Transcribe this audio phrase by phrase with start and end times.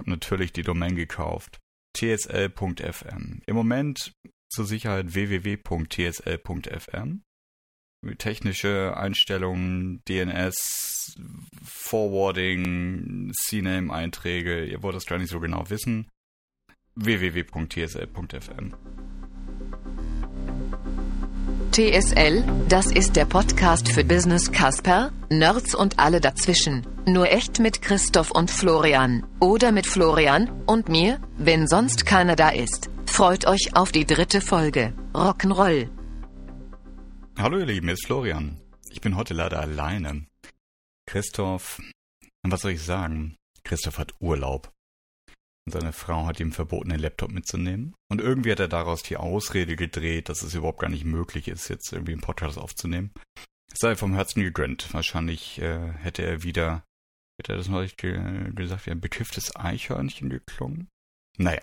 [0.00, 1.60] habe natürlich die Domain gekauft.
[1.96, 3.42] tsl.fm.
[3.46, 4.12] Im Moment
[4.48, 7.22] zur Sicherheit www.tsl.fm.
[8.16, 11.14] Technische Einstellungen, DNS,
[11.62, 16.08] Forwarding, CNAME-Einträge, ihr wollt das gar nicht so genau wissen.
[16.94, 18.74] www.tsl.fm.
[21.80, 26.86] TSL, das ist der Podcast für Business Casper, Nerds und alle dazwischen.
[27.06, 29.26] Nur echt mit Christoph und Florian.
[29.40, 32.90] Oder mit Florian und mir, wenn sonst keiner da ist.
[33.06, 34.92] Freut euch auf die dritte Folge.
[35.14, 35.88] Rock'n'Roll.
[37.38, 38.60] Hallo ihr Lieben, hier ist Florian.
[38.90, 40.26] Ich bin heute leider alleine.
[41.06, 41.80] Christoph,
[42.42, 43.36] was soll ich sagen?
[43.64, 44.70] Christoph hat Urlaub.
[45.70, 47.94] Seine Frau hat ihm verboten, den Laptop mitzunehmen.
[48.08, 51.68] Und irgendwie hat er daraus die Ausrede gedreht, dass es überhaupt gar nicht möglich ist,
[51.68, 53.12] jetzt irgendwie einen Podcast aufzunehmen.
[53.72, 54.92] Es sei vom Herzen gegönnt.
[54.92, 56.84] Wahrscheinlich äh, hätte er wieder,
[57.38, 60.88] hätte er das neulich ge gesagt, wie ein bekifftes Eichhörnchen geklungen.
[61.38, 61.62] Naja.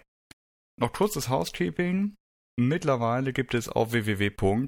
[0.80, 2.16] Noch kurzes Housekeeping.
[2.60, 4.68] Mittlerweile gibt es auf www.tsl.fm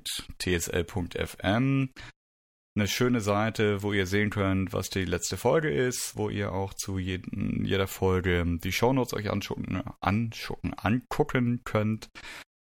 [2.76, 6.74] eine schöne Seite, wo ihr sehen könnt, was die letzte Folge ist, wo ihr auch
[6.74, 12.10] zu jeden, jeder Folge die Shownotes euch anschucken, anschucken, angucken könnt.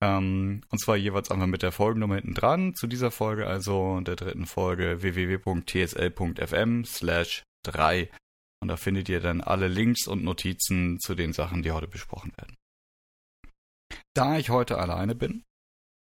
[0.03, 2.75] Ähm, und zwar jeweils einfach mit der Folgennummer hinten dran.
[2.75, 8.09] Zu dieser Folge, also der dritten Folge, www.tsl.fm slash 3.
[8.61, 12.31] Und da findet ihr dann alle Links und Notizen zu den Sachen, die heute besprochen
[12.37, 12.55] werden.
[14.13, 15.43] Da ich heute alleine bin,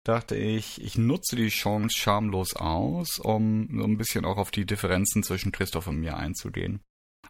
[0.09, 4.65] dachte ich, ich nutze die Chance schamlos aus, um so ein bisschen auch auf die
[4.65, 6.81] Differenzen zwischen Christoph und mir einzugehen.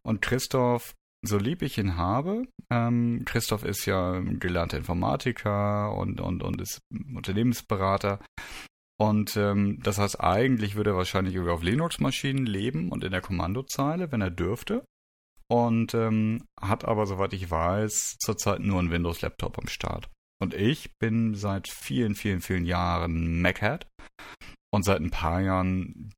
[0.02, 6.44] Und Christoph, so lieb ich ihn habe, ähm, Christoph ist ja gelernter Informatiker und, und,
[6.44, 6.80] und ist
[7.14, 8.20] Unternehmensberater.
[9.00, 14.12] Und ähm, das heißt, eigentlich würde er wahrscheinlich auf Linux-Maschinen leben und in der Kommandozeile,
[14.12, 14.84] wenn er dürfte.
[15.50, 20.10] Und ähm, hat aber, soweit ich weiß, zurzeit nur einen Windows-Laptop am Start.
[20.40, 23.86] Und ich bin seit vielen, vielen, vielen Jahren Machead
[24.70, 26.12] und seit ein paar Jahren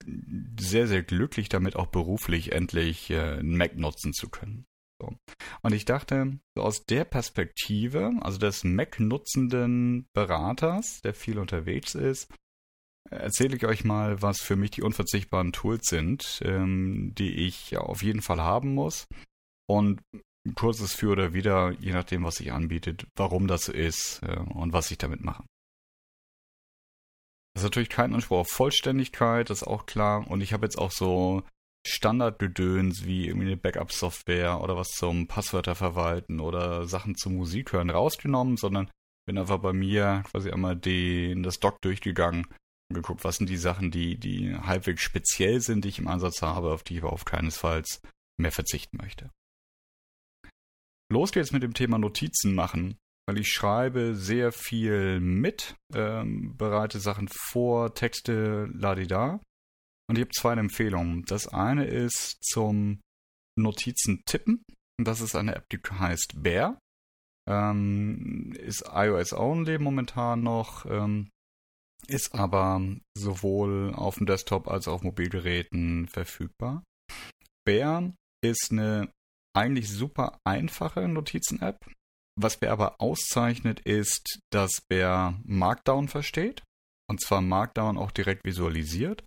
[0.58, 4.66] sehr, sehr glücklich damit, auch beruflich endlich äh, einen Mac nutzen zu können.
[5.00, 5.16] So.
[5.62, 12.30] Und ich dachte, aus der Perspektive, also des Mac-nutzenden Beraters, der viel unterwegs ist,
[13.08, 18.02] erzähle ich euch mal, was für mich die unverzichtbaren Tools sind, ähm, die ich auf
[18.02, 19.06] jeden Fall haben muss
[19.66, 20.02] und
[20.54, 24.72] kurzes Für oder Wider, je nachdem, was sich anbietet, warum das so ist äh, und
[24.72, 25.44] was ich damit mache.
[27.54, 30.30] Das ist natürlich kein Anspruch auf Vollständigkeit, das ist auch klar.
[30.30, 31.42] Und ich habe jetzt auch so
[31.86, 37.90] Standardgedöns wie irgendwie eine Backup-Software oder was zum Passwörter verwalten oder Sachen zum Musik hören
[37.90, 38.90] rausgenommen, sondern
[39.26, 42.46] bin einfach bei mir quasi einmal den, das Doc durchgegangen
[42.88, 46.42] und geguckt, was sind die Sachen, die, die halbwegs speziell sind, die ich im Einsatz
[46.42, 48.02] habe, auf die ich aber auf keinesfalls
[48.38, 49.30] mehr verzichten möchte.
[51.12, 57.00] Los geht's mit dem Thema Notizen machen, weil ich schreibe sehr viel mit, ähm, bereite
[57.00, 59.40] Sachen vor, Texte, ladida.
[60.08, 61.24] Und ich habe zwei Empfehlungen.
[61.24, 63.00] Das eine ist zum
[63.58, 64.64] Notizen tippen.
[65.02, 66.78] Das ist eine App, die heißt Bear.
[67.48, 71.30] Ähm, ist iOS only momentan noch, ähm,
[72.06, 72.80] ist aber
[73.16, 76.84] sowohl auf dem Desktop als auch auf Mobilgeräten verfügbar.
[77.64, 79.10] Bear ist eine
[79.54, 81.78] eigentlich super einfache Notizen-App.
[82.40, 86.62] Was Bear aber auszeichnet, ist, dass Bear Markdown versteht.
[87.08, 89.24] Und zwar Markdown auch direkt visualisiert.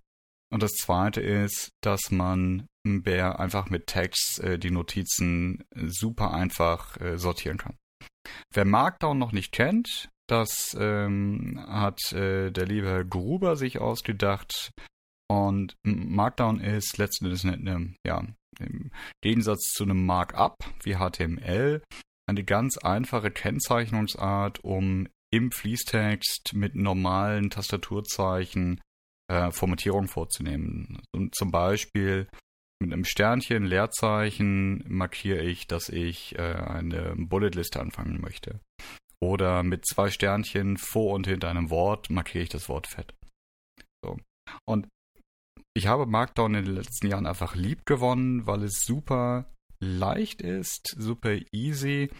[0.52, 7.00] Und das zweite ist, dass man Bear einfach mit Text äh, die Notizen super einfach
[7.00, 7.76] äh, sortieren kann.
[8.52, 14.70] Wer Markdown noch nicht kennt, das ähm, hat äh, der liebe Herr Gruber sich ausgedacht.
[15.30, 18.24] Und Markdown ist letzten Endes eine, ja,
[18.60, 18.90] im
[19.22, 21.82] Gegensatz zu einem Markup wie HTML
[22.26, 28.80] eine ganz einfache Kennzeichnungsart, um im Fließtext mit normalen Tastaturzeichen
[29.28, 31.02] äh, Formatierung vorzunehmen.
[31.14, 32.28] Und zum Beispiel
[32.80, 38.60] mit einem Sternchen, Leerzeichen markiere ich, dass ich äh, eine Bulletliste anfangen möchte.
[39.20, 43.14] Oder mit zwei Sternchen vor und hinter einem Wort markiere ich das Wort fett.
[44.04, 44.18] So.
[44.66, 44.86] Und
[45.76, 50.94] ich habe Markdown in den letzten Jahren einfach lieb gewonnen, weil es super leicht ist,
[50.96, 52.10] super easy,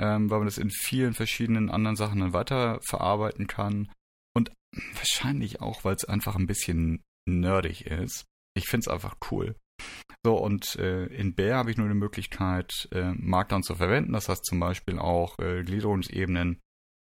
[0.00, 3.90] ähm, weil man das in vielen verschiedenen anderen Sachen dann weiter verarbeiten kann.
[4.36, 4.52] Und
[4.94, 8.24] wahrscheinlich auch, weil es einfach ein bisschen nerdig ist.
[8.56, 9.56] Ich finde es einfach cool.
[10.24, 14.12] So, und äh, in Bear habe ich nur die Möglichkeit, äh, Markdown zu verwenden.
[14.12, 16.60] Das heißt zum Beispiel auch äh, Gliederungsebenen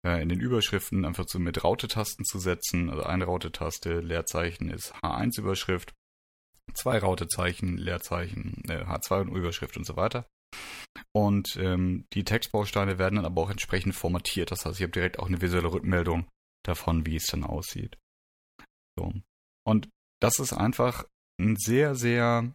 [0.04, 2.90] äh, in den Überschriften einfach so mit Raute-Tasten zu setzen.
[2.90, 5.94] Also eine Raute-Taste, Leerzeichen ist H1-Überschrift,
[6.74, 10.26] zwei Rautezeichen, Leerzeichen, äh, H2 und Überschrift und so weiter.
[11.12, 14.50] Und ähm, die Textbausteine werden dann aber auch entsprechend formatiert.
[14.50, 16.28] Das heißt, ich habe direkt auch eine visuelle Rückmeldung
[16.64, 17.98] davon, wie es dann aussieht.
[18.96, 19.12] So.
[19.66, 19.88] Und
[20.20, 21.04] das ist einfach
[21.40, 22.52] ein sehr, sehr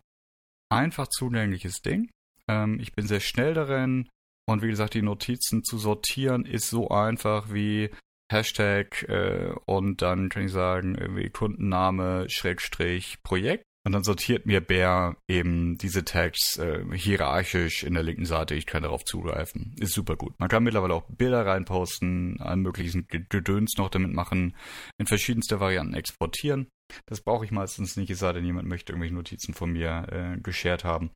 [0.69, 2.11] einfach zugängliches Ding.
[2.47, 4.09] Ähm, ich bin sehr schnell darin.
[4.49, 7.91] Und wie gesagt, die Notizen zu sortieren ist so einfach wie
[8.31, 13.63] Hashtag äh, und dann kann ich sagen, irgendwie Kundenname, Schrägstrich, Projekt.
[13.85, 18.55] Und dann sortiert mir Bär eben diese Tags äh, hierarchisch in der linken Seite.
[18.55, 19.75] Ich kann darauf zugreifen.
[19.79, 20.33] Ist super gut.
[20.39, 24.55] Man kann mittlerweile auch Bilder reinposten, allen möglichen Gedöns noch damit machen,
[24.97, 26.67] in verschiedenste Varianten exportieren.
[27.05, 30.41] Das brauche ich meistens nicht, es sei denn, jemand möchte irgendwelche Notizen von mir äh,
[30.41, 31.11] geshared haben.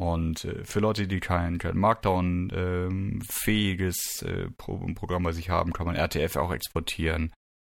[0.00, 5.74] Und äh, für Leute, die kein, kein Markdown-fähiges ähm, äh, Pro Programm bei sich haben,
[5.74, 7.34] kann man RTF auch exportieren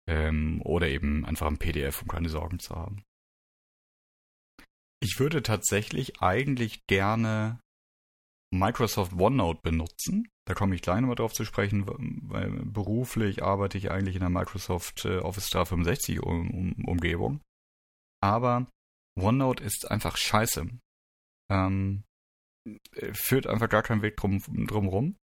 [0.08, 3.02] ähm, oder eben einfach ein PDF, um keine Sorgen zu haben.
[5.00, 7.58] Ich würde tatsächlich eigentlich gerne
[8.54, 10.28] Microsoft OneNote benutzen.
[10.46, 11.88] Da komme ich gleich nochmal drauf zu sprechen,
[12.28, 17.40] weil beruflich arbeite ich eigentlich in der Microsoft äh, Office 365 Umgebung.
[18.22, 18.68] Aber
[19.18, 20.68] OneNote ist einfach scheiße.
[21.50, 22.04] Ähm,
[23.12, 25.16] führt einfach gar keinen Weg drum, drum rum.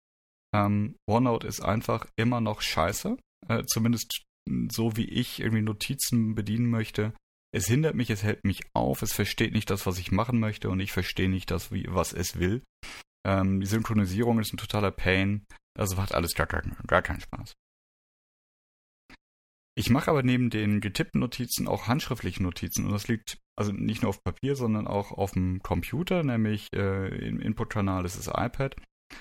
[0.54, 3.18] Ähm, OneNote ist einfach immer noch scheiße.
[3.48, 4.24] Äh, zumindest
[4.72, 7.14] so wie ich irgendwie Notizen bedienen möchte.
[7.52, 10.70] Es hindert mich, es hält mich auf, es versteht nicht das, was ich machen möchte
[10.70, 12.64] und ich verstehe nicht das, wie, was es will.
[13.26, 15.46] Ähm, die Synchronisierung ist ein totaler Pain.
[15.78, 17.54] Also macht alles gar, gar, gar keinen Spaß.
[19.80, 24.02] Ich mache aber neben den getippten Notizen auch handschriftliche Notizen und das liegt also nicht
[24.02, 28.76] nur auf Papier, sondern auch auf dem Computer, nämlich äh, im Inputkanal ist das iPad.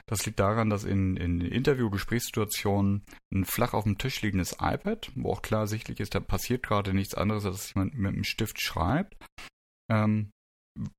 [0.06, 5.30] Das liegt daran, dass in, in Interview-Gesprächssituationen ein flach auf dem Tisch liegendes iPad, wo
[5.30, 8.60] auch klar sichtlich ist, da passiert gerade nichts anderes, als dass jemand mit einem Stift
[8.60, 9.16] schreibt,
[9.88, 10.32] ähm,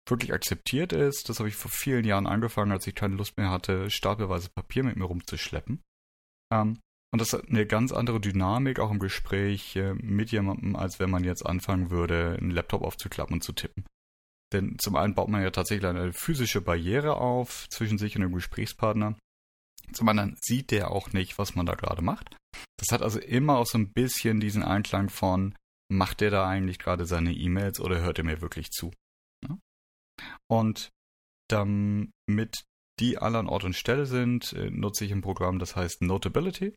[0.07, 1.27] wirklich akzeptiert ist.
[1.27, 4.85] Das habe ich vor vielen Jahren angefangen, als ich keine Lust mehr hatte, stapelweise Papier
[4.85, 5.81] mit mir rumzuschleppen.
[6.49, 6.79] Ähm,
[7.11, 11.09] und das hat eine ganz andere Dynamik auch im Gespräch äh, mit jemandem, als wenn
[11.09, 13.85] man jetzt anfangen würde, einen Laptop aufzuklappen und zu tippen.
[14.53, 18.33] Denn zum einen baut man ja tatsächlich eine physische Barriere auf zwischen sich und dem
[18.33, 19.17] Gesprächspartner.
[19.91, 22.35] Zum anderen sieht der auch nicht, was man da gerade macht.
[22.77, 25.55] Das hat also immer auch so ein bisschen diesen Einklang von,
[25.91, 28.91] macht der da eigentlich gerade seine E-Mails oder hört er mir wirklich zu?
[29.47, 29.57] Ja?
[30.47, 30.89] Und
[31.49, 32.63] damit
[32.99, 36.75] die alle an Ort und Stelle sind, äh, nutze ich ein Programm, das heißt Notability.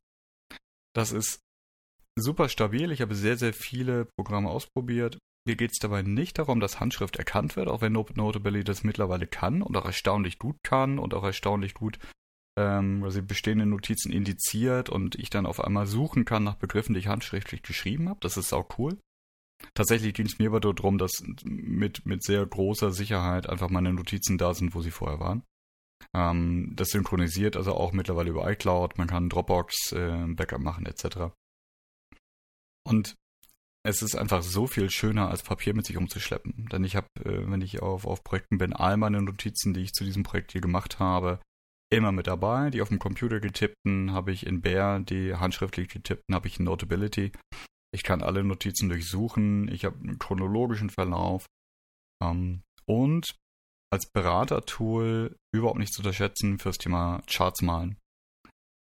[0.94, 1.40] Das ist
[2.16, 2.90] super stabil.
[2.92, 5.18] Ich habe sehr, sehr viele Programme ausprobiert.
[5.46, 9.26] Mir geht es dabei nicht darum, dass Handschrift erkannt wird, auch wenn Notability das mittlerweile
[9.26, 11.98] kann und auch erstaunlich gut kann und auch erstaunlich gut
[12.56, 17.00] ähm, also bestehende Notizen indiziert und ich dann auf einmal suchen kann nach Begriffen, die
[17.00, 18.20] ich handschriftlich geschrieben habe.
[18.20, 18.98] Das ist auch cool.
[19.74, 24.38] Tatsächlich ging es mir aber darum, dass mit, mit sehr großer Sicherheit einfach meine Notizen
[24.38, 25.42] da sind, wo sie vorher waren.
[26.14, 28.98] Ähm, das synchronisiert also auch mittlerweile über iCloud.
[28.98, 31.32] Man kann Dropbox äh, Backup machen etc.
[32.84, 33.14] Und
[33.84, 36.68] es ist einfach so viel schöner, als Papier mit sich umzuschleppen.
[36.70, 39.92] Denn ich habe, äh, wenn ich auf, auf Projekten bin, all meine Notizen, die ich
[39.92, 41.40] zu diesem Projekt hier gemacht habe,
[41.90, 42.70] immer mit dabei.
[42.70, 46.64] Die auf dem Computer getippten habe ich in Bear, die handschriftlich getippten habe ich in
[46.64, 47.32] Notability.
[47.92, 49.68] Ich kann alle Notizen durchsuchen.
[49.68, 51.46] Ich habe einen chronologischen Verlauf.
[52.22, 53.36] Ähm, und
[53.92, 57.98] als Beratertool überhaupt nicht zu unterschätzen fürs Thema Charts malen.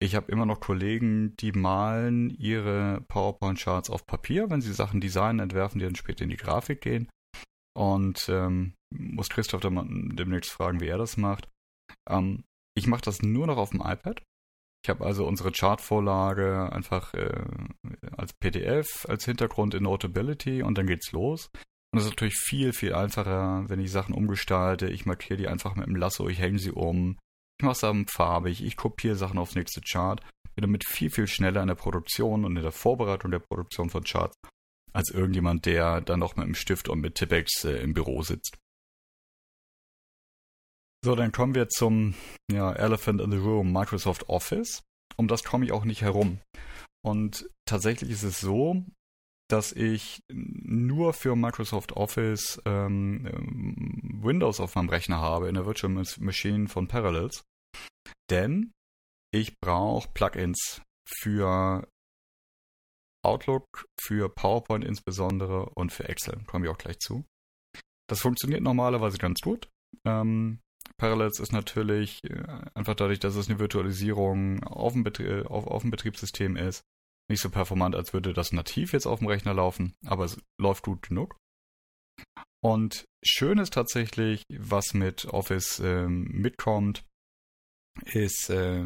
[0.02, 5.40] Ich habe immer noch Kollegen, die malen ihre PowerPoint-Charts auf Papier, wenn sie Sachen designen,
[5.40, 7.10] entwerfen, die dann später in die Grafik gehen.
[7.76, 11.50] Und ähm, muss Christoph dann demnächst fragen, wie er das macht.
[12.10, 12.44] Ähm,
[12.76, 14.22] ich mache das nur noch auf dem iPad.
[14.86, 17.46] Ich habe also unsere Chartvorlage einfach äh,
[18.18, 21.50] als PDF, als Hintergrund in Notability und dann geht's los.
[21.94, 24.90] Und das ist natürlich viel, viel einfacher, wenn ich Sachen umgestalte.
[24.90, 27.20] Ich markiere die einfach mit dem Lasso, ich hänge sie um.
[27.60, 30.20] Ich mache es dann farbig, ich kopiere Sachen aufs nächste Chart.
[30.56, 34.04] Bin damit viel, viel schneller in der Produktion und in der Vorbereitung der Produktion von
[34.04, 34.36] Charts
[34.92, 38.58] als irgendjemand, der dann noch mit einem Stift und mit Tippex äh, im Büro sitzt.
[41.06, 42.16] So, dann kommen wir zum
[42.52, 44.82] ja, Elephant in the Room, Microsoft Office.
[45.16, 46.40] Um das komme ich auch nicht herum.
[47.06, 48.84] Und tatsächlich ist es so,
[49.54, 53.30] dass ich nur für Microsoft Office ähm,
[54.20, 57.44] Windows auf meinem Rechner habe, in der Virtual Machine von Parallels.
[58.32, 58.74] Denn
[59.32, 61.88] ich brauche Plugins für
[63.24, 66.44] Outlook, für PowerPoint insbesondere und für Excel.
[66.48, 67.24] Kommen wir auch gleich zu.
[68.10, 69.70] Das funktioniert normalerweise ganz gut.
[70.04, 70.62] Ähm,
[70.98, 72.44] Parallels ist natürlich äh,
[72.74, 76.82] einfach dadurch, dass es eine Virtualisierung auf dem, Betrie auf, auf dem Betriebssystem ist,
[77.30, 80.84] nicht so performant, als würde das nativ jetzt auf dem Rechner laufen, aber es läuft
[80.84, 81.38] gut genug.
[82.64, 87.04] Und schön ist tatsächlich, was mit Office ähm, mitkommt.
[88.06, 88.86] ist äh,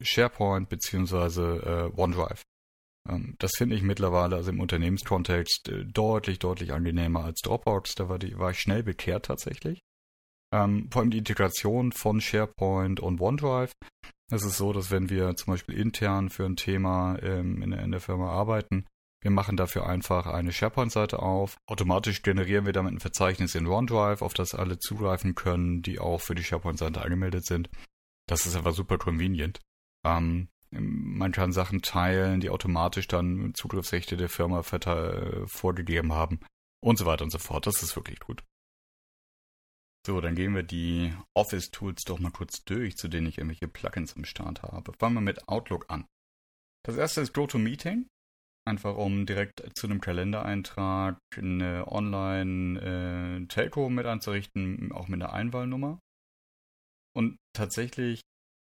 [0.00, 2.42] SharePoint beziehungsweise äh, OneDrive.
[3.08, 7.94] Ähm, das finde ich mittlerweile, also im Unternehmenskontext, äh, deutlich, deutlich angenehmer als Dropbox.
[7.94, 9.80] Da war, die, war ich schnell bekehrt tatsächlich.
[10.52, 13.72] Ähm, vor allem die Integration von SharePoint und OneDrive.
[14.30, 17.90] Es ist so, dass wenn wir zum Beispiel intern für ein Thema ähm, in, in
[17.90, 18.86] der Firma arbeiten,
[19.22, 21.58] wir machen dafür einfach eine SharePoint-Seite auf.
[21.66, 26.20] Automatisch generieren wir damit ein Verzeichnis in OneDrive, auf das alle zugreifen können, die auch
[26.20, 27.68] für die SharePoint-Seite angemeldet sind.
[28.26, 29.60] Das ist einfach super convenient.
[30.06, 36.40] Ähm, man kann Sachen teilen, die automatisch dann Zugriffsrechte der Firma vorgegeben haben
[36.80, 37.66] und so weiter und so fort.
[37.66, 38.44] Das ist wirklich gut.
[40.10, 44.16] So, dann gehen wir die Office-Tools doch mal kurz durch, zu denen ich irgendwelche Plugins
[44.16, 44.92] am Start habe.
[44.98, 46.04] Fangen wir mit Outlook an.
[46.84, 48.08] Das erste ist GoToMeeting.
[48.66, 56.00] Einfach um direkt zu einem Kalendereintrag eine Online-Telco äh, mit anzurichten, auch mit einer Einwahlnummer.
[57.14, 58.20] Und tatsächlich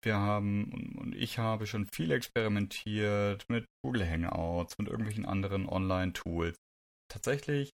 [0.03, 6.57] wir haben und ich habe schon viel experimentiert mit Google Hangouts, mit irgendwelchen anderen Online-Tools.
[7.09, 7.69] Tatsächlich,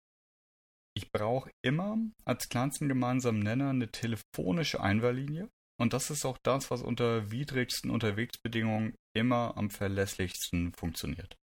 [0.96, 5.50] ich brauche immer als kleinsten gemeinsamen Nenner eine telefonische Einwahllinie.
[5.80, 11.36] Und das ist auch das, was unter widrigsten Unterwegsbedingungen immer am verlässlichsten funktioniert.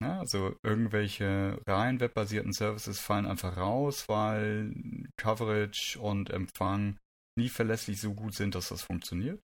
[0.00, 4.72] Ja, also irgendwelche rein webbasierten Services fallen einfach raus, weil
[5.16, 6.98] Coverage und Empfang
[7.36, 9.40] nie verlässlich so gut sind, dass das funktioniert.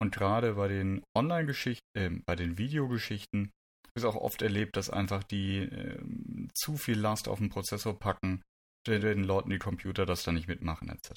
[0.00, 3.52] Und gerade bei den Online-Geschichten, äh, bei den Videogeschichten
[3.94, 5.98] ist auch oft erlebt, dass einfach die äh,
[6.54, 8.42] zu viel Last auf den Prozessor packen,
[8.86, 11.12] den Leuten die Computer das dann nicht mitmachen etc.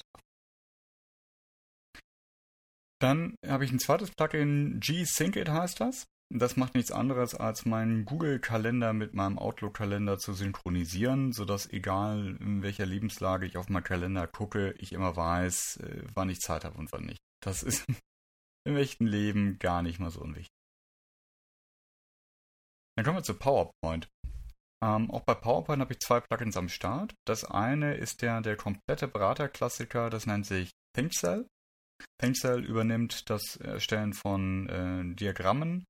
[2.98, 6.06] Dann habe ich ein zweites Plugin, G-Sync It heißt das.
[6.28, 12.62] Das macht nichts anderes, als meinen Google-Kalender mit meinem Outlook-Kalender zu synchronisieren, sodass egal in
[12.62, 16.78] welcher Lebenslage ich auf meinen Kalender gucke, ich immer weiß, äh, wann ich Zeit habe
[16.78, 17.20] und wann nicht.
[17.40, 17.86] Das ist
[18.64, 20.55] im echten Leben gar nicht mal so unwichtig.
[22.96, 24.08] Dann kommen wir zu PowerPoint.
[24.82, 27.14] Ähm, auch bei PowerPoint habe ich zwei Plugins am Start.
[27.26, 31.46] Das eine ist der, der komplette Beraterklassiker, das nennt sich ThinkCell.
[32.20, 35.84] ThinkCell übernimmt das Erstellen von äh, Diagrammen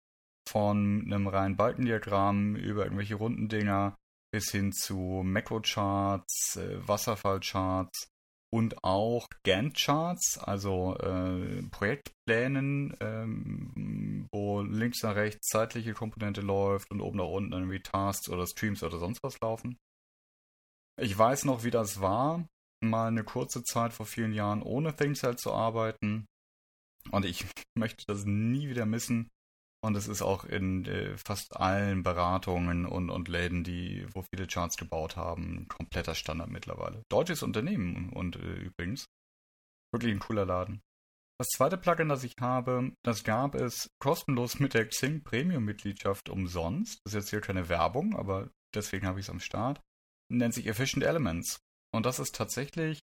[0.49, 3.97] von einem reinen Balkendiagramm über irgendwelche runden Dinger
[4.33, 8.09] bis hin zu Macro-Charts, äh, Wasserfall-Charts
[8.53, 17.01] und auch Gantt-Charts, also äh, Projektplänen, ähm, wo links nach rechts zeitliche Komponente läuft und
[17.01, 19.79] oben nach unten irgendwie Tasks oder Streams oder sonst was laufen.
[20.99, 22.47] Ich weiß noch, wie das war,
[22.83, 26.27] mal eine kurze Zeit vor vielen Jahren ohne ThinkCell zu arbeiten.
[27.11, 27.45] Und ich
[27.77, 29.29] möchte das nie wieder missen.
[29.87, 34.49] Und es ist auch in äh, fast allen Beratungen und, und Läden, die, wo viele
[34.49, 37.05] Charts gebaut haben, kompletter Standard mittlerweile.
[37.09, 39.07] Deutsches Unternehmen und äh, übrigens.
[39.93, 40.81] Wirklich ein cooler Laden.
[41.39, 46.99] Das zweite Plugin, das ich habe, das gab es kostenlos mit der Xing Premium-Mitgliedschaft umsonst.
[47.05, 49.81] Das ist jetzt hier keine Werbung, aber deswegen habe ich es am Start.
[50.33, 51.61] Nennt sich Efficient Elements.
[51.95, 52.99] Und das ist tatsächlich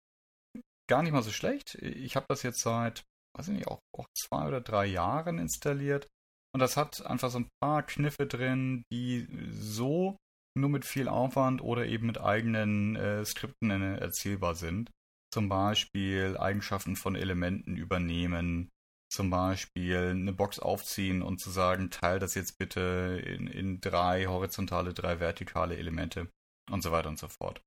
[0.87, 1.75] gar nicht mal so schlecht.
[1.75, 3.03] Ich habe das jetzt seit,
[3.35, 6.07] weiß ich nicht, auch, auch zwei oder drei Jahren installiert
[6.53, 10.17] und das hat einfach so ein paar Kniffe drin, die so
[10.57, 14.89] nur mit viel Aufwand oder eben mit eigenen äh, Skripten äh, erzielbar sind.
[15.31, 18.69] Zum Beispiel Eigenschaften von Elementen übernehmen,
[19.11, 24.25] zum Beispiel eine Box aufziehen und zu sagen, teile das jetzt bitte in, in drei
[24.25, 26.29] horizontale, drei vertikale Elemente
[26.71, 27.61] und so weiter und so fort.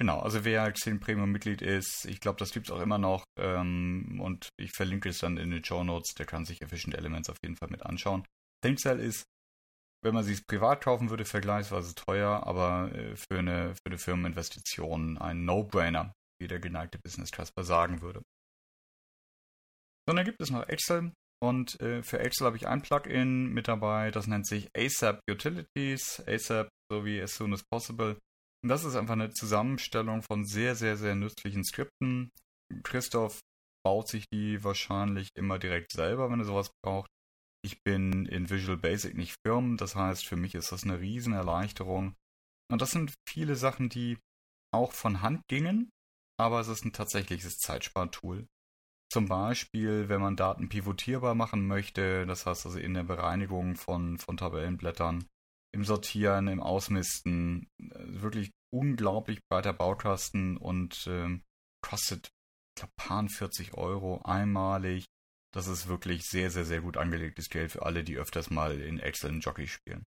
[0.00, 3.26] Genau, also wer Xing Premium Mitglied ist, ich glaube, das gibt es auch immer noch
[3.38, 7.28] ähm, und ich verlinke es dann in den Show Notes, der kann sich Efficient Elements
[7.28, 8.24] auf jeden Fall mit anschauen.
[8.64, 9.26] ThinkCell ist,
[10.02, 15.18] wenn man es privat kaufen würde, vergleichsweise teuer, aber äh, für, eine, für eine Firmeninvestition
[15.18, 18.22] ein No-Brainer, wie der geneigte Business Casper sagen würde.
[20.08, 24.10] Dann gibt es noch Excel und äh, für Excel habe ich ein Plugin mit dabei,
[24.10, 28.16] das nennt sich ASAP Utilities, ASAP sowie as soon as possible.
[28.62, 32.30] Und das ist einfach eine Zusammenstellung von sehr, sehr, sehr nützlichen Skripten.
[32.82, 33.40] Christoph
[33.84, 37.10] baut sich die wahrscheinlich immer direkt selber, wenn er sowas braucht.
[37.62, 42.14] Ich bin in Visual Basic nicht firm, das heißt, für mich ist das eine Riesenerleichterung.
[42.70, 44.18] Und das sind viele Sachen, die
[44.72, 45.90] auch von Hand gingen,
[46.38, 48.46] aber es ist ein tatsächliches Zeitspartool.
[49.12, 54.18] Zum Beispiel, wenn man Daten pivotierbar machen möchte, das heißt also in der Bereinigung von,
[54.18, 55.26] von Tabellenblättern,
[55.72, 57.68] im Sortieren, im Ausmisten.
[57.78, 61.42] Äh, wirklich unglaublich breiter Baukasten und ähm,
[61.82, 62.30] kostet,
[62.76, 65.06] ich glaube, paar 40 Euro einmalig.
[65.52, 69.00] Das ist wirklich sehr, sehr, sehr gut angelegtes Geld für alle, die öfters mal in
[69.00, 70.04] Excel und Jockey spielen.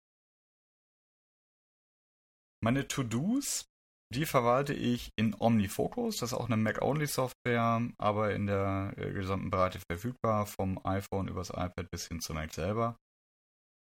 [2.63, 3.67] Meine To-Dos
[4.15, 6.19] Die verwalte ich in OmniFocus.
[6.19, 11.51] Das ist auch eine Mac-Only-Software, aber in der äh, gesamten Breite verfügbar, vom iPhone übers
[11.51, 12.97] iPad bis hin zum Mac selber.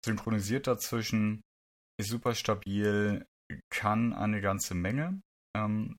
[0.05, 1.41] Synchronisiert dazwischen,
[2.05, 3.25] super stabil,
[3.69, 5.21] kann eine ganze Menge.
[5.55, 5.97] Ähm,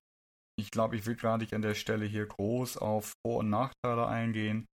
[0.58, 4.06] ich glaube, ich will gerade nicht an der Stelle hier groß auf Vor- und Nachteile
[4.06, 4.66] eingehen,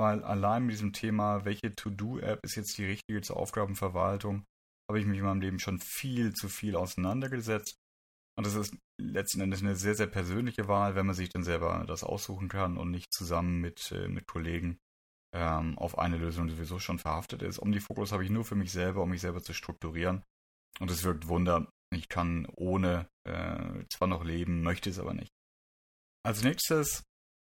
[0.00, 4.44] weil allein mit diesem Thema, welche To-Do-App ist jetzt die richtige zur Aufgabenverwaltung,
[4.88, 7.76] habe ich mich in meinem Leben schon viel zu viel auseinandergesetzt.
[8.36, 11.84] Und das ist letzten Endes eine sehr, sehr persönliche Wahl, wenn man sich dann selber
[11.86, 14.78] das aussuchen kann und nicht zusammen mit, äh, mit Kollegen
[15.34, 17.60] ähm, auf eine Lösung sowieso schon verhaftet ist.
[17.60, 20.22] OmniFocus habe ich nur für mich selber, um mich selber zu strukturieren.
[20.80, 21.68] Und es wirkt Wunder.
[21.94, 25.30] Ich kann ohne äh, zwar noch leben, möchte es aber nicht.
[26.24, 27.02] Als nächstes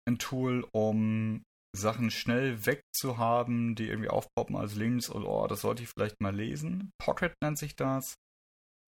[0.08, 1.42] ein Tool, um
[1.76, 6.34] Sachen schnell wegzuhaben, die irgendwie aufpoppen als Links und oh, das sollte ich vielleicht mal
[6.34, 6.90] lesen.
[6.98, 8.16] Pocket nennt sich das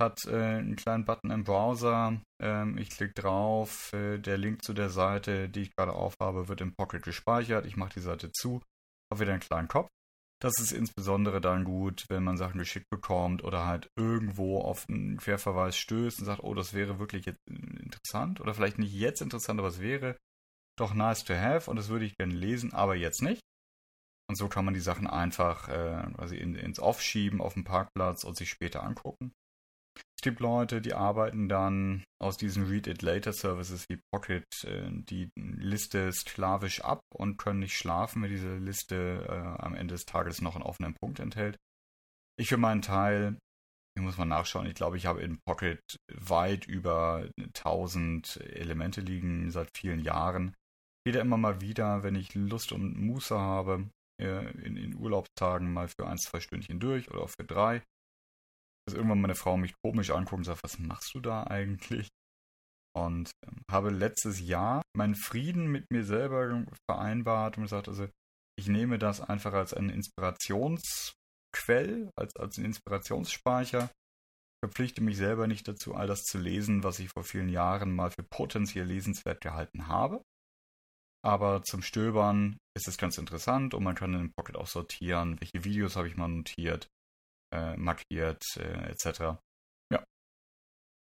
[0.00, 2.21] hat äh, einen kleinen Button im Browser.
[2.40, 3.92] Ähm, ich klicke drauf.
[3.92, 7.66] Äh, der Link zu der Seite, die ich gerade aufhabe, wird im Pocket gespeichert.
[7.66, 8.62] Ich mache die Seite zu.
[9.12, 9.88] Habe wieder einen kleinen Kopf.
[10.40, 15.16] Das ist insbesondere dann gut, wenn man Sachen geschickt bekommt oder halt irgendwo auf einen
[15.16, 19.59] Querverweis stößt und sagt, oh, das wäre wirklich jetzt interessant oder vielleicht nicht jetzt interessant,
[19.59, 20.16] aber es wäre
[20.78, 23.42] doch nice to have und das würde ich gerne lesen, aber jetzt nicht.
[24.28, 27.64] Und so kann man die Sachen einfach äh, quasi in, ins Off schieben auf dem
[27.64, 29.33] Parkplatz und sich später angucken.
[30.18, 36.80] Es gibt Leute, die arbeiten dann aus diesen Read-It-Later-Services wie Pocket äh, die Liste sklavisch
[36.80, 40.64] ab und können nicht schlafen, wenn diese Liste äh, am Ende des Tages noch einen
[40.64, 41.56] offenen Punkt enthält.
[42.37, 43.38] Ich für meinen Teil,
[43.96, 45.80] hier muss man nachschauen, ich glaube, ich habe in Pocket
[46.12, 50.52] weit über 1000 Elemente liegen seit vielen Jahren.
[51.06, 53.88] Wieder immer mal wieder, wenn ich Lust und Muße habe,
[54.20, 57.84] äh, in, in Urlaubstagen mal für ein, zwei Stündchen durch oder auch für drei
[58.88, 62.09] dass irgendwann meine Frau mich komisch anguckt und sagt, was machst du da eigentlich?
[62.97, 68.09] Und ähm, habe letztes Jahr meinen Frieden mit mir selber vereinbart und gesagt, also
[68.59, 73.90] ich nehme das einfach als einen Inspirationsquell, als, als einen Inspirationsspeicher,
[74.64, 78.11] verpflichte mich selber nicht dazu, all das zu lesen, was ich vor vielen Jahren mal
[78.11, 80.22] für potenziell lesenswert gehalten habe.
[81.22, 85.38] Aber zum Stöbern ist es ganz interessant und man kann in den Pocket auch sortieren,
[85.40, 86.88] welche Videos habe ich mal notiert,
[87.52, 89.38] äh, markiert äh, etc.
[89.92, 90.04] Ja,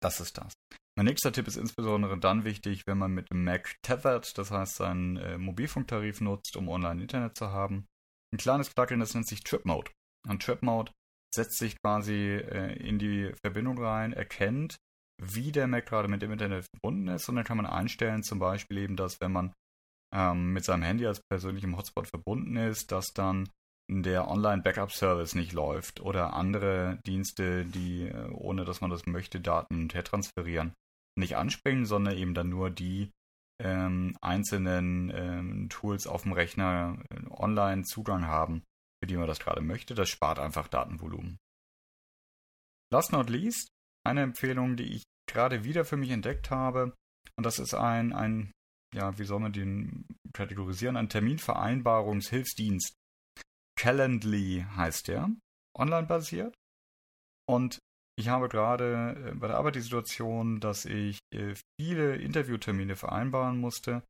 [0.00, 0.52] das ist das.
[0.96, 4.76] Mein nächster Tipp ist insbesondere dann wichtig, wenn man mit dem Mac tethered, das heißt
[4.76, 7.86] seinen äh, Mobilfunktarif nutzt, um Online-Internet zu haben.
[8.32, 9.90] Ein kleines Plugin, das nennt sich Trip Mode.
[10.28, 10.92] Und Trip Mode
[11.34, 14.76] setzt sich quasi äh, in die Verbindung rein, erkennt,
[15.20, 18.38] wie der Mac gerade mit dem Internet verbunden ist und dann kann man einstellen, zum
[18.38, 19.52] Beispiel eben, dass wenn man
[20.14, 23.48] ähm, mit seinem Handy als persönlichem Hotspot verbunden ist, dass dann
[23.90, 29.88] der Online-Backup-Service nicht läuft oder andere Dienste, die, äh, ohne dass man das möchte, Daten
[29.88, 30.72] transferieren,
[31.16, 33.10] nicht anspringen, sondern eben dann nur die
[33.60, 38.64] ähm, einzelnen ähm, Tools auf dem Rechner äh, online Zugang haben,
[39.02, 39.94] für die man das gerade möchte.
[39.94, 41.36] Das spart einfach Datenvolumen.
[42.92, 43.68] Last not least,
[44.04, 46.94] eine Empfehlung, die ich gerade wieder für mich entdeckt habe,
[47.36, 48.52] und das ist ein, ein
[48.94, 52.94] ja, wie soll man den kategorisieren, ein Terminvereinbarungshilfsdienst.
[53.76, 55.30] Calendly heißt der,
[55.76, 56.54] online basiert.
[57.48, 57.78] Und
[58.16, 63.58] ich habe gerade äh, bei der Arbeit die Situation, dass ich äh, viele Interviewtermine vereinbaren
[63.58, 64.02] musste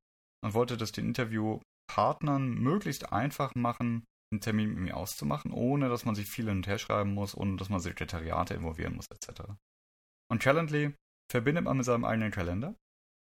[0.44, 6.04] und wollte das den Interviewpartnern möglichst einfach machen, einen Termin mit mir auszumachen, ohne dass
[6.04, 9.42] man sich viel hin und her schreiben muss, ohne dass man Sekretariate involvieren muss, etc.
[10.30, 10.94] Und Calendly
[11.30, 12.74] verbindet man mit seinem eigenen Kalender.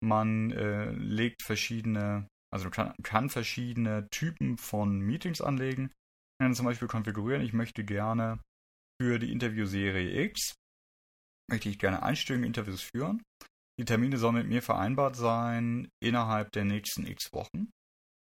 [0.02, 5.90] Man äh, legt verschiedene, also kann, kann verschiedene Typen von Meetings anlegen
[6.40, 8.40] kann zum Beispiel konfigurieren, ich möchte gerne
[9.00, 10.54] für die Interviewserie X,
[11.50, 13.22] möchte ich gerne einstündige Interviews führen.
[13.78, 17.70] Die Termine sollen mit mir vereinbart sein innerhalb der nächsten X Wochen.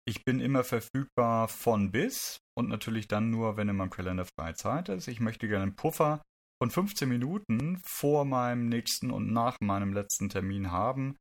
[0.05, 4.55] Ich bin immer verfügbar von bis und natürlich dann nur, wenn in meinem Kalender freie
[4.55, 5.07] Zeit ist.
[5.07, 6.21] Ich möchte gerne einen Puffer
[6.61, 11.15] von 15 Minuten vor meinem nächsten und nach meinem letzten Termin haben,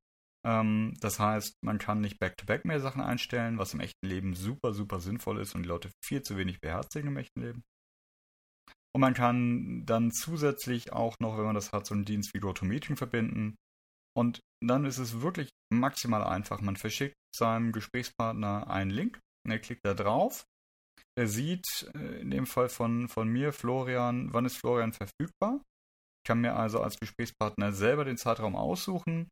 [0.45, 4.35] ähm, das heißt, man kann nicht back-to-back -back mehr Sachen einstellen, was im echten Leben
[4.35, 7.63] super, super sinnvoll ist und die Leute viel zu wenig beherzigen im echten Leben.
[8.95, 12.41] Und man kann dann zusätzlich auch noch, wenn man das hat, so einen Dienst wie
[12.41, 13.57] GoToMeeting verbinden.
[14.15, 16.61] Und dann ist es wirklich maximal einfach.
[16.61, 20.45] Man verschickt seinem Gesprächspartner einen Link und er klickt da drauf.
[21.19, 25.63] Er sieht äh, in dem Fall von, von mir, Florian, wann ist Florian verfügbar.
[26.23, 29.29] Ich kann mir also als Gesprächspartner selber den Zeitraum aussuchen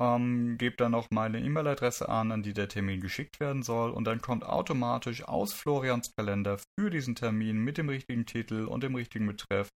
[0.00, 4.04] ähm, gebe dann noch meine E-Mail-Adresse an, an die der Termin geschickt werden soll und
[4.04, 8.94] dann kommt automatisch aus Florians Kalender für diesen Termin mit dem richtigen Titel und dem
[8.94, 9.70] richtigen Betreff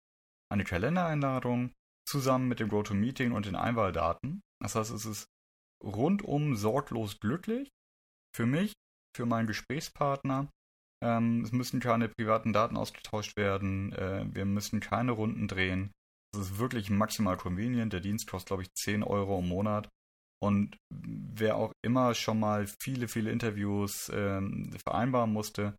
[0.51, 1.73] eine Kalendereinladung
[2.09, 5.27] zusammen mit dem GoToMeeting und den Einwahldaten Das heißt, es ist
[5.85, 7.69] rundum sorglos glücklich.
[8.35, 8.73] Für mich,
[9.17, 10.49] für meinen Gesprächspartner.
[11.05, 13.93] Ähm, es müssen keine privaten Daten ausgetauscht werden.
[13.93, 15.93] Äh, wir müssen keine Runden drehen.
[16.35, 17.93] Es ist wirklich maximal convenient.
[17.93, 19.89] Der Dienst kostet, glaube ich, 10 Euro im Monat.
[20.41, 25.77] Und wer auch immer schon mal viele, viele Interviews ähm, vereinbaren musste,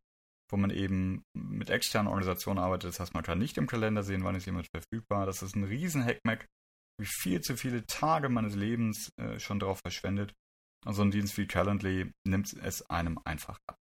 [0.52, 4.24] wo man eben mit externen Organisationen arbeitet, das heißt, man kann nicht im Kalender sehen,
[4.24, 5.26] wann ist jemand verfügbar.
[5.26, 6.46] Das ist ein riesen Hackmack,
[7.00, 10.34] wie viel zu viele Tage meines Lebens äh, schon darauf verschwendet.
[10.86, 13.78] Und so ein Dienst wie Calendly nimmt es einem einfach ab.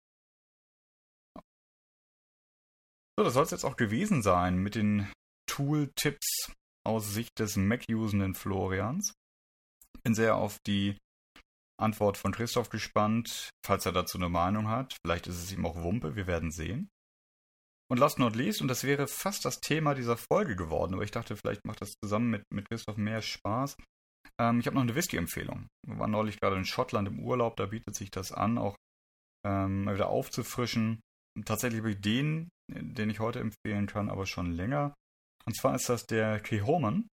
[3.18, 5.10] So, das soll es jetzt auch gewesen sein mit den
[5.48, 6.52] Tool-Tipps
[6.84, 9.14] aus Sicht des Mac-usenden Florians.
[10.06, 10.96] Bin sehr auf die
[11.80, 14.96] Antwort von Christoph gespannt, falls er dazu eine Meinung hat.
[15.04, 16.90] Vielleicht ist es ihm auch Wumpe, wir werden sehen.
[17.90, 21.10] Und last not least, und das wäre fast das Thema dieser Folge geworden, aber ich
[21.10, 23.76] dachte, vielleicht macht das zusammen mit, mit Christoph mehr Spaß.
[24.40, 25.66] Ähm, ich habe noch eine Whisky-Empfehlung.
[25.84, 28.76] Wir waren neulich gerade in Schottland im Urlaub, da bietet sich das an, auch
[29.44, 31.00] ähm, mal wieder aufzufrischen.
[31.44, 34.94] Tatsächlich habe ich den, den ich heute empfehlen kann, aber schon länger.
[35.46, 37.08] Und zwar ist das der Kehoman.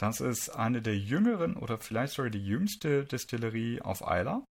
[0.00, 4.42] Das ist eine der jüngeren oder vielleicht sogar die jüngste Distillerie auf Isla.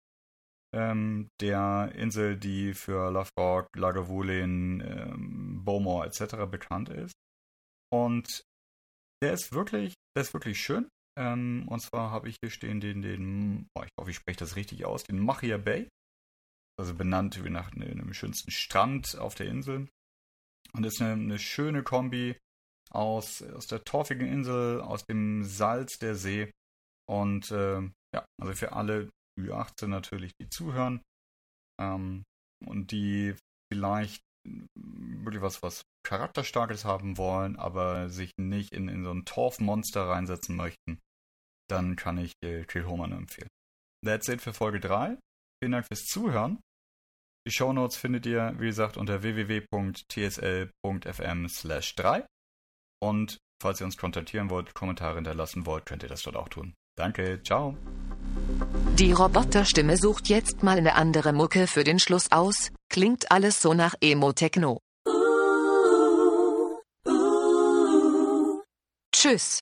[0.76, 6.46] Ähm, der Insel, die für Loverock, Lagavulin, ähm, Bowmore etc.
[6.50, 7.14] bekannt ist.
[7.92, 8.44] Und
[9.24, 10.88] der ist wirklich, der ist wirklich schön.
[11.18, 14.56] Ähm, und zwar habe ich hier stehen den, den, oh, ich hoffe, ich spreche das
[14.56, 15.90] richtig aus, den Machia Bay.
[16.80, 19.90] Also benannt wie nach einem schönsten Strand auf der Insel.
[20.74, 22.38] Und das ist eine, eine schöne Kombi
[22.90, 26.52] aus, aus der torfigen Insel, aus dem Salz der See.
[27.08, 27.82] Und äh,
[28.14, 31.02] ja, also für alle Ü18 natürlich, die zuhören
[31.80, 32.24] ähm,
[32.66, 33.36] und die
[33.72, 34.22] vielleicht
[34.76, 40.56] wirklich was, was Charakterstarkes haben wollen, aber sich nicht in, in so ein Torfmonster reinsetzen
[40.56, 41.00] möchten,
[41.70, 43.50] dann kann ich äh, Kilhoman empfehlen.
[44.04, 45.18] That's it für Folge 3.
[45.62, 46.60] Vielen Dank fürs Zuhören.
[47.48, 50.08] Die Shownotes findet ihr, wie gesagt, unter www.tsl.fm
[51.50, 52.26] slash 3.
[53.00, 56.74] Und falls ihr uns kontaktieren wollt, Kommentare hinterlassen wollt, könnt ihr das dort auch tun.
[56.96, 57.78] Danke, ciao.
[58.98, 62.72] Die Roboterstimme sucht jetzt mal eine andere Mucke für den Schluss aus.
[62.90, 64.80] Klingt alles so nach Emo-Techno.
[69.14, 69.60] Tschüss.